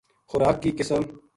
خوراک 0.29 0.57
کی 0.63 0.71
قسم 0.77 1.01